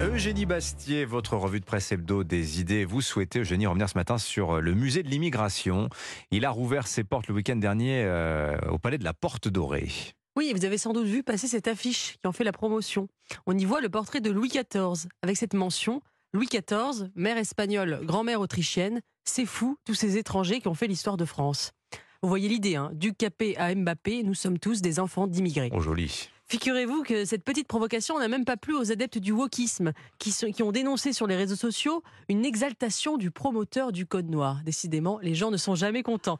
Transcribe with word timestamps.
Eugénie 0.00 0.44
Bastier, 0.44 1.06
votre 1.06 1.36
revue 1.36 1.60
de 1.60 1.64
presse 1.64 1.90
hebdo 1.90 2.22
des 2.22 2.60
idées. 2.60 2.84
Vous 2.84 3.00
souhaitez, 3.00 3.40
Eugénie, 3.40 3.66
revenir 3.66 3.88
ce 3.88 3.96
matin 3.96 4.18
sur 4.18 4.60
le 4.60 4.74
musée 4.74 5.02
de 5.02 5.08
l'immigration. 5.08 5.88
Il 6.30 6.44
a 6.44 6.50
rouvert 6.50 6.86
ses 6.86 7.02
portes 7.02 7.28
le 7.28 7.34
week-end 7.34 7.56
dernier 7.56 8.02
euh, 8.04 8.58
au 8.70 8.78
palais 8.78 8.98
de 8.98 9.04
la 9.04 9.14
Porte 9.14 9.48
Dorée. 9.48 9.88
Oui, 10.36 10.52
vous 10.54 10.66
avez 10.66 10.76
sans 10.76 10.92
doute 10.92 11.06
vu 11.06 11.22
passer 11.22 11.48
cette 11.48 11.66
affiche 11.66 12.16
qui 12.20 12.28
en 12.28 12.32
fait 12.32 12.44
la 12.44 12.52
promotion. 12.52 13.08
On 13.46 13.56
y 13.56 13.64
voit 13.64 13.80
le 13.80 13.88
portrait 13.88 14.20
de 14.20 14.30
Louis 14.30 14.48
XIV, 14.48 15.08
avec 15.22 15.38
cette 15.38 15.54
mention 15.54 16.02
Louis 16.34 16.46
XIV, 16.46 17.08
mère 17.14 17.38
espagnole, 17.38 18.00
grand-mère 18.02 18.40
autrichienne, 18.40 19.00
c'est 19.24 19.46
fou, 19.46 19.78
tous 19.86 19.94
ces 19.94 20.18
étrangers 20.18 20.60
qui 20.60 20.68
ont 20.68 20.74
fait 20.74 20.88
l'histoire 20.88 21.16
de 21.16 21.24
France. 21.24 21.72
Vous 22.22 22.28
voyez 22.28 22.48
l'idée, 22.48 22.76
hein, 22.76 22.90
du 22.92 23.14
Capet 23.14 23.56
à 23.56 23.74
Mbappé, 23.74 24.22
nous 24.22 24.34
sommes 24.34 24.58
tous 24.58 24.82
des 24.82 25.00
enfants 25.00 25.26
d'immigrés. 25.26 25.70
Oh, 25.72 25.80
joli. 25.80 26.28
Figurez-vous 26.48 27.02
que 27.02 27.24
cette 27.24 27.42
petite 27.42 27.66
provocation 27.66 28.20
n'a 28.20 28.28
même 28.28 28.44
pas 28.44 28.56
plu 28.56 28.72
aux 28.74 28.92
adeptes 28.92 29.18
du 29.18 29.32
wokisme, 29.32 29.92
qui, 30.18 30.62
ont 30.62 30.70
dénoncé 30.70 31.12
sur 31.12 31.26
les 31.26 31.34
réseaux 31.34 31.56
sociaux 31.56 32.04
une 32.28 32.44
exaltation 32.44 33.16
du 33.16 33.32
promoteur 33.32 33.90
du 33.90 34.06
Code 34.06 34.30
Noir. 34.30 34.60
Décidément, 34.64 35.18
les 35.22 35.34
gens 35.34 35.50
ne 35.50 35.56
sont 35.56 35.74
jamais 35.74 36.04
contents. 36.04 36.38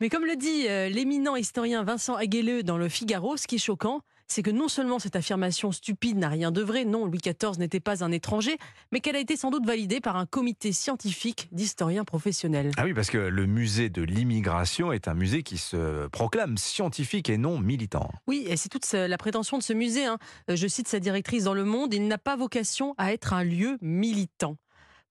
Mais 0.00 0.10
comme 0.10 0.26
le 0.26 0.36
dit 0.36 0.68
euh, 0.68 0.90
l'éminent 0.90 1.36
historien 1.36 1.84
Vincent 1.84 2.16
Agueleux 2.16 2.64
dans 2.64 2.76
le 2.76 2.90
Figaro, 2.90 3.38
ce 3.38 3.46
qui 3.46 3.54
est 3.54 3.58
choquant, 3.58 4.02
c'est 4.28 4.42
que 4.42 4.50
non 4.50 4.68
seulement 4.68 4.98
cette 4.98 5.16
affirmation 5.16 5.72
stupide 5.72 6.18
n'a 6.18 6.28
rien 6.28 6.50
de 6.50 6.62
vrai, 6.62 6.84
non, 6.84 7.06
Louis 7.06 7.18
XIV 7.18 7.58
n'était 7.58 7.80
pas 7.80 8.04
un 8.04 8.12
étranger, 8.12 8.56
mais 8.92 9.00
qu'elle 9.00 9.16
a 9.16 9.20
été 9.20 9.36
sans 9.36 9.50
doute 9.50 9.66
validée 9.66 10.00
par 10.00 10.16
un 10.16 10.26
comité 10.26 10.72
scientifique 10.72 11.48
d'historiens 11.52 12.04
professionnels. 12.04 12.70
Ah 12.76 12.84
oui, 12.84 12.94
parce 12.94 13.10
que 13.10 13.18
le 13.18 13.46
musée 13.46 13.88
de 13.88 14.02
l'immigration 14.02 14.92
est 14.92 15.08
un 15.08 15.14
musée 15.14 15.42
qui 15.42 15.58
se 15.58 16.06
proclame 16.08 16.58
scientifique 16.58 17.30
et 17.30 17.38
non 17.38 17.58
militant. 17.58 18.10
Oui, 18.26 18.44
et 18.48 18.56
c'est 18.56 18.68
toute 18.68 18.90
la 18.92 19.18
prétention 19.18 19.58
de 19.58 19.62
ce 19.62 19.72
musée. 19.72 20.06
Hein. 20.06 20.18
Euh, 20.50 20.56
je 20.56 20.66
cite 20.66 20.88
sa 20.88 21.00
directrice 21.00 21.44
dans 21.44 21.54
Le 21.54 21.64
Monde, 21.64 21.94
il 21.94 22.06
n'a 22.08 22.18
pas 22.18 22.36
vocation 22.36 22.94
à 22.98 23.12
être 23.12 23.32
un 23.32 23.44
lieu 23.44 23.78
militant. 23.80 24.56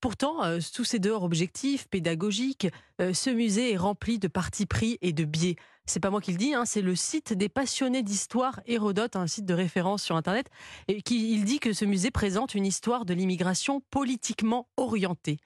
Pourtant, 0.02 0.44
euh, 0.44 0.59
sous 0.59 0.84
ses 0.84 0.99
dehors 0.99 1.23
objectifs, 1.23 1.88
pédagogiques, 1.88 2.68
euh, 3.01 3.13
ce 3.13 3.29
musée 3.29 3.74
est 3.74 3.77
rempli 3.77 4.20
de 4.20 4.27
partis 4.27 4.65
pris 4.65 4.98
et 5.02 5.13
de 5.13 5.26
biais. 5.26 5.55
C'est 5.87 5.99
pas 5.99 6.10
moi 6.10 6.21
qui 6.21 6.32
le 6.32 6.37
dis, 6.37 6.54
hein, 6.54 6.65
c'est 6.65 6.82
le 6.82 6.96
site 6.96 7.34
des 7.34 7.49
passionnés 7.49 8.04
d'histoire 8.04 8.60
Hérodote, 8.65 9.15
un 9.15 9.27
site 9.27 9.46
de 9.46 9.54
référence 9.54 10.04
sur 10.04 10.15
Internet, 10.15 10.49
et 10.87 11.02
qui 11.02 11.34
il 11.34 11.46
dit 11.46 11.60
que 11.60 11.74
ce 11.74 11.85
musée 11.85 12.12
présente 12.12 12.55
une 12.55 12.65
histoire 12.65 13.05
de 13.05 13.13
l'immigration 13.13 13.82
politiquement 13.91 14.68
orientée. 14.77 15.37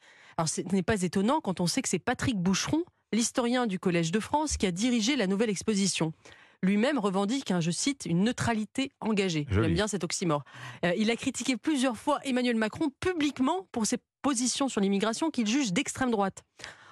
Ce 0.45 0.61
n'est 0.73 0.83
pas 0.83 1.01
étonnant 1.01 1.41
quand 1.41 1.59
on 1.59 1.67
sait 1.67 1.81
que 1.81 1.89
c'est 1.89 1.99
Patrick 1.99 2.37
Boucheron, 2.37 2.83
l'historien 3.11 3.67
du 3.67 3.79
Collège 3.79 4.11
de 4.11 4.19
France, 4.21 4.55
qui 4.55 4.65
a 4.65 4.71
dirigé 4.71 5.17
la 5.17 5.27
nouvelle 5.27 5.49
exposition 5.49 6.13
lui-même 6.61 6.99
revendique, 6.99 7.51
hein, 7.51 7.59
je 7.59 7.71
cite, 7.71 8.05
une 8.05 8.23
neutralité 8.23 8.91
engagée. 8.99 9.47
J'aime 9.49 9.73
bien 9.73 9.87
cet 9.87 10.03
oxymore. 10.03 10.43
Euh, 10.85 10.93
il 10.97 11.09
a 11.11 11.15
critiqué 11.15 11.57
plusieurs 11.57 11.97
fois 11.97 12.19
Emmanuel 12.23 12.55
Macron 12.55 12.89
publiquement 12.99 13.67
pour 13.71 13.85
ses 13.85 13.97
positions 14.21 14.67
sur 14.67 14.81
l'immigration 14.81 15.29
qu'il 15.29 15.47
juge 15.47 15.71
d'extrême 15.71 16.11
droite. 16.11 16.43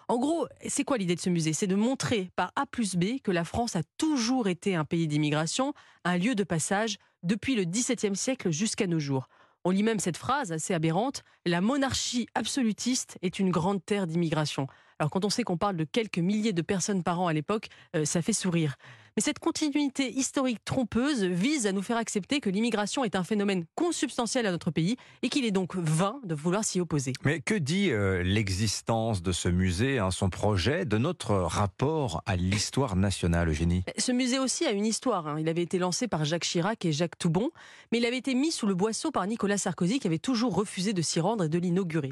En 0.10 0.18
gros, 0.20 0.48
c'est 0.68 0.86
quoi 0.86 0.98
l'idée 0.98 1.16
de 1.16 1.20
ce 1.20 1.30
musée? 1.30 1.52
C'est 1.52 1.68
de 1.68 1.76
montrer 1.76 2.32
par 2.38 2.54
A 2.56 2.66
plus 2.66 2.96
B 2.96 3.20
que 3.22 3.32
la 3.32 3.44
France 3.44 3.76
a 3.76 3.82
toujours 3.98 4.48
été 4.48 4.74
un 4.74 4.86
pays 4.86 5.08
d'immigration, 5.08 5.74
un 6.06 6.18
lieu 6.18 6.34
de 6.34 6.44
passage 6.44 6.98
depuis 7.24 7.56
le 7.56 7.66
XVIIe 7.66 8.16
siècle 8.16 8.50
jusqu'à 8.52 8.88
nos 8.88 9.00
jours. 9.00 9.28
On 9.66 9.72
lit 9.72 9.84
même 9.84 10.00
cette 10.00 10.16
phrase 10.16 10.54
assez 10.54 10.74
aberrante 10.74 11.24
La 11.46 11.60
monarchie 11.60 12.28
absolutiste 12.36 13.18
est 13.22 13.38
une 13.38 13.50
grande 13.50 13.84
terre 13.84 14.08
d'immigration. 14.08 14.68
Alors 15.00 15.12
quand 15.12 15.26
on 15.26 15.30
sait 15.30 15.44
qu'on 15.44 15.58
parle 15.58 15.76
de 15.76 15.84
quelques 15.84 16.20
milliers 16.20 16.54
de 16.54 16.62
personnes 16.62 17.04
par 17.04 17.20
an 17.20 17.28
à 17.28 17.34
l'époque, 17.34 17.68
euh, 17.94 18.06
ça 18.06 18.22
fait 18.22 18.32
sourire. 18.32 18.76
Mais 19.18 19.24
cette 19.24 19.40
continuité 19.40 20.12
historique 20.12 20.64
trompeuse 20.64 21.24
vise 21.24 21.66
à 21.66 21.72
nous 21.72 21.82
faire 21.82 21.98
accepter 21.98 22.40
que 22.40 22.52
l'immigration 22.52 23.04
est 23.04 23.16
un 23.16 23.24
phénomène 23.24 23.66
consubstantiel 23.74 24.46
à 24.46 24.52
notre 24.52 24.70
pays 24.70 24.96
et 25.24 25.30
qu'il 25.30 25.44
est 25.44 25.50
donc 25.50 25.76
vain 25.76 26.20
de 26.24 26.36
vouloir 26.36 26.64
s'y 26.64 26.80
opposer. 26.80 27.14
Mais 27.26 27.40
que 27.40 27.56
dit 27.56 27.90
euh, 27.90 28.22
l'existence 28.22 29.24
de 29.24 29.32
ce 29.32 29.50
musée, 29.50 29.98
hein, 29.98 30.12
son 30.12 30.30
projet, 30.30 30.86
de 30.86 31.00
notre 31.00 31.34
rapport 31.34 32.22
à 32.28 32.36
l'histoire 32.36 32.96
nationale, 32.96 33.50
Eugénie? 33.50 33.84
Ce 33.98 34.12
musée 34.12 34.38
aussi 34.38 34.68
a 34.68 34.72
une 34.72 34.86
histoire. 34.86 35.28
Hein. 35.28 35.40
Il 35.40 35.50
avait 35.50 35.64
été 35.64 35.80
lancé 35.80 36.08
par 36.08 36.24
Jacques 36.24 36.46
Chirac 36.46 36.86
et 36.86 36.92
Jacques 36.92 37.18
Toubon, 37.18 37.50
mais 37.92 37.98
il 37.98 38.06
avait 38.06 38.20
été 38.20 38.36
mis 38.36 38.52
sous 38.52 38.68
le 38.68 38.76
boisseau 38.76 39.10
par 39.10 39.26
Nicolas 39.26 39.58
Sarkozy 39.58 39.98
qui 39.98 40.06
avait 40.06 40.20
toujours 40.20 40.54
refusé 40.54 40.94
de 40.94 41.02
s'y 41.02 41.20
rendre 41.20 41.46
et 41.46 41.50
de 41.50 41.58
l'inaugurer. 41.58 42.12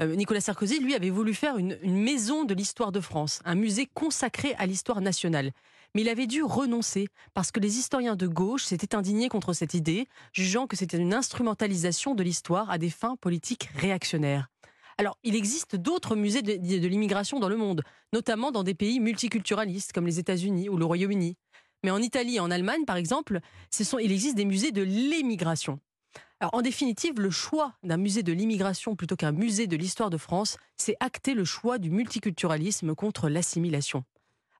Euh, 0.00 0.14
Nicolas 0.14 0.40
Sarkozy, 0.40 0.80
lui, 0.80 0.94
avait 0.94 1.10
voulu 1.10 1.34
faire 1.34 1.56
une 1.58 1.78
maison 1.84 2.44
de 2.44 2.54
l'histoire 2.54 2.92
de 2.92 3.00
France, 3.00 3.40
un 3.44 3.54
musée 3.54 3.88
consacré 3.94 4.54
à 4.58 4.66
l'histoire 4.66 5.00
nationale 5.00 5.52
mais 5.94 6.02
il 6.02 6.08
avait 6.08 6.26
dû 6.26 6.42
renoncer 6.42 7.08
parce 7.34 7.50
que 7.50 7.60
les 7.60 7.78
historiens 7.78 8.16
de 8.16 8.26
gauche 8.26 8.64
s'étaient 8.64 8.94
indignés 8.94 9.28
contre 9.28 9.52
cette 9.52 9.74
idée, 9.74 10.06
jugeant 10.32 10.66
que 10.66 10.76
c'était 10.76 10.96
une 10.96 11.14
instrumentalisation 11.14 12.14
de 12.14 12.22
l'histoire 12.22 12.70
à 12.70 12.78
des 12.78 12.90
fins 12.90 13.16
politiques 13.16 13.68
réactionnaires. 13.76 14.48
Alors, 14.98 15.18
il 15.22 15.34
existe 15.34 15.76
d'autres 15.76 16.16
musées 16.16 16.42
de, 16.42 16.86
l'immigration 16.86 17.40
dans 17.40 17.48
le 17.48 17.56
monde, 17.56 17.82
notamment 18.12 18.50
dans 18.50 18.62
des 18.62 18.74
pays 18.74 19.00
multiculturalistes 19.00 19.92
comme 19.92 20.06
les 20.06 20.18
États-Unis 20.18 20.68
ou 20.68 20.76
le 20.76 20.84
Royaume-Uni. 20.84 21.36
Mais 21.82 21.90
en 21.90 21.98
Italie 21.98 22.36
et 22.36 22.40
en 22.40 22.50
Allemagne, 22.50 22.84
par 22.84 22.96
exemple, 22.96 23.40
il 24.00 24.12
existe 24.12 24.36
des 24.36 24.44
musées 24.44 24.70
de 24.70 24.82
l'émigration. 24.82 25.80
En 26.50 26.60
définitive, 26.60 27.20
le 27.20 27.30
choix 27.30 27.74
d'un 27.84 27.96
musée 27.96 28.24
de 28.24 28.32
l'immigration 28.32 28.96
plutôt 28.96 29.14
qu'un 29.14 29.30
musée 29.30 29.68
de 29.68 29.76
l'histoire 29.76 30.10
de 30.10 30.16
France, 30.16 30.56
c'est 30.76 30.96
acter 30.98 31.34
le 31.34 31.44
choix 31.44 31.78
du 31.78 31.90
multiculturalisme 31.90 32.96
contre 32.96 33.28
l'assimilation. 33.28 34.02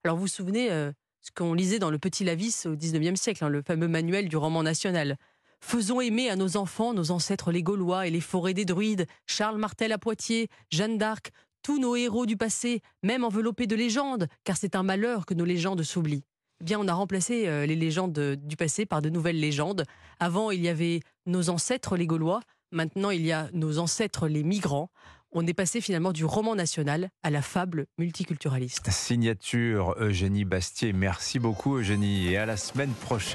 Alors, 0.05 0.15
vous 0.15 0.23
vous 0.23 0.27
souvenez, 0.27 0.71
euh, 0.71 0.93
ce 1.21 1.31
qu'on 1.31 1.53
lisait 1.53 1.79
dans 1.79 1.89
le 1.89 1.99
Petit 1.99 2.23
Lavis 2.23 2.65
au 2.67 2.75
XIXe 2.75 3.19
siècle, 3.19 3.43
hein, 3.43 3.49
le 3.49 3.61
fameux 3.61 3.89
manuel 3.89 4.29
du 4.29 4.37
roman 4.37 4.63
national. 4.63 5.17
Faisons 5.59 5.99
aimer 5.99 6.29
à 6.29 6.37
nos 6.37 6.55
enfants 6.57 6.93
nos 6.93 7.11
ancêtres 7.11 7.51
les 7.51 7.63
Gaulois 7.63 8.07
et 8.07 8.11
les 8.11 8.21
forêts 8.21 8.53
des 8.53 8.65
druides, 8.65 9.05
Charles 9.27 9.57
Martel 9.57 9.91
à 9.91 9.97
Poitiers, 9.97 10.49
Jeanne 10.69 10.97
d'Arc, 10.97 11.31
tous 11.63 11.79
nos 11.79 11.95
héros 11.95 12.25
du 12.25 12.37
passé, 12.37 12.81
même 13.01 13.23
enveloppés 13.23 13.67
de 13.67 13.75
légendes, 13.75 14.27
car 14.43 14.57
c'est 14.57 14.75
un 14.75 14.83
malheur 14.83 15.25
que 15.25 15.33
nos 15.33 15.45
légendes 15.45 15.83
s'oublient. 15.83 16.23
Eh 16.59 16.65
bien, 16.65 16.79
on 16.79 16.87
a 16.87 16.93
remplacé 16.93 17.47
euh, 17.47 17.65
les 17.65 17.75
légendes 17.75 18.37
du 18.37 18.55
passé 18.55 18.85
par 18.85 19.01
de 19.01 19.09
nouvelles 19.09 19.39
légendes. 19.39 19.85
Avant, 20.19 20.51
il 20.51 20.61
y 20.61 20.69
avait 20.69 20.99
nos 21.25 21.49
ancêtres 21.49 21.97
les 21.97 22.07
Gaulois, 22.07 22.41
maintenant 22.71 23.09
il 23.09 23.25
y 23.25 23.31
a 23.31 23.49
nos 23.53 23.79
ancêtres 23.79 24.27
les 24.27 24.43
migrants 24.43 24.89
on 25.35 25.47
est 25.47 25.53
passé 25.53 25.81
finalement 25.81 26.13
du 26.13 26.25
roman 26.25 26.55
national 26.55 27.09
à 27.23 27.29
la 27.29 27.41
fable 27.41 27.87
multiculturaliste. 27.97 28.89
Signature 28.91 29.95
Eugénie 29.99 30.45
Bastier. 30.45 30.93
Merci 30.93 31.39
beaucoup 31.39 31.77
Eugénie 31.77 32.27
et 32.27 32.37
à 32.37 32.45
la 32.45 32.57
semaine 32.57 32.91
prochaine. 32.91 33.31